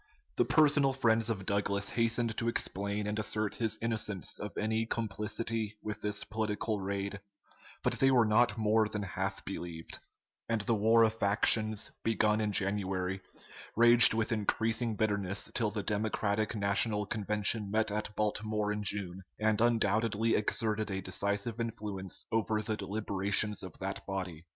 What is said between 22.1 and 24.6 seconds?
over the deliberations of that body.